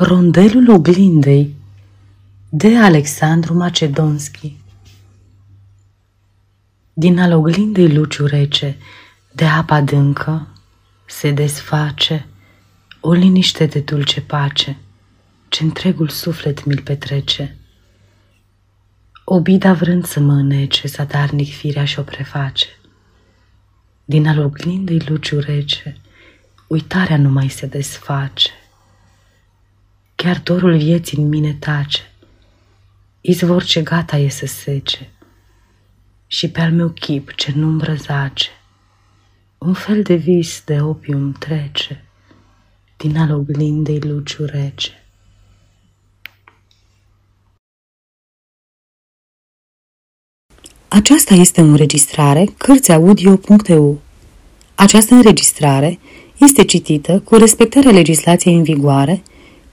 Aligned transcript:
Rondelul 0.00 0.70
oglindei 0.70 1.54
de 2.48 2.76
Alexandru 2.76 3.54
Macedonski 3.54 4.56
Din 6.92 7.18
al 7.18 7.32
oglindei 7.32 7.94
luciu 7.94 8.26
rece, 8.26 8.76
de 9.32 9.44
apa 9.44 9.74
adâncă, 9.74 10.48
se 11.06 11.30
desface 11.30 12.26
o 13.00 13.12
liniște 13.12 13.66
de 13.66 13.80
dulce 13.80 14.20
pace, 14.20 14.76
ce 15.48 15.62
întregul 15.62 16.08
suflet 16.08 16.64
mi-l 16.64 16.80
petrece. 16.80 17.56
Obida 19.24 19.72
vrând 19.72 20.04
să 20.06 20.20
mă 20.20 20.32
înnece, 20.32 20.88
zadarnic 20.88 21.54
firea 21.54 21.84
și-o 21.84 22.02
preface. 22.02 22.66
Din 24.04 24.28
al 24.28 24.38
oglindei 24.38 25.02
luciu 25.06 25.38
rece, 25.38 25.96
uitarea 26.68 27.16
nu 27.16 27.28
mai 27.28 27.48
se 27.48 27.66
desface. 27.66 28.50
Chiar 30.28 30.40
dorul 30.40 30.76
vieții 30.76 31.18
în 31.18 31.28
mine 31.28 31.56
tace, 31.58 32.00
izvor 33.20 33.64
ce 33.64 33.82
gata 33.82 34.16
e 34.16 34.28
să 34.28 34.46
sece, 34.46 35.10
și 36.26 36.50
pe 36.50 36.60
al 36.60 36.72
meu 36.72 36.88
chip 36.88 37.34
ce 37.34 37.52
nu 37.54 37.80
zace, 37.96 38.48
un 39.58 39.72
fel 39.72 40.02
de 40.02 40.14
vis 40.14 40.62
de 40.64 40.80
opium 40.80 41.32
trece 41.32 42.04
din 42.96 43.16
al 43.16 43.32
oglindei 43.32 44.00
luciu 44.00 44.44
rece. 44.44 44.90
Aceasta 50.88 51.34
este 51.34 51.60
o 51.60 51.64
înregistrare 51.64 52.44
Cărțiaudio.eu. 52.56 54.00
Această 54.74 55.14
înregistrare 55.14 55.98
este 56.38 56.64
citită 56.64 57.20
cu 57.20 57.36
respectarea 57.36 57.90
legislației 57.90 58.54
în 58.54 58.62
vigoare 58.62 59.22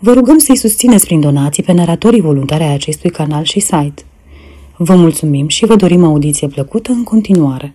Vă 0.00 0.12
rugăm 0.12 0.38
să-i 0.38 0.56
susțineți 0.56 1.04
prin 1.04 1.20
donații 1.20 1.62
pe 1.62 1.72
naratorii 1.72 2.20
voluntari 2.20 2.62
ai 2.62 2.72
acestui 2.72 3.10
canal 3.10 3.44
și 3.44 3.60
site. 3.60 4.02
Vă 4.76 4.94
mulțumim 4.94 5.48
și 5.48 5.66
vă 5.66 5.76
dorim 5.76 6.04
audiție 6.04 6.48
plăcută 6.48 6.92
în 6.92 7.02
continuare. 7.02 7.74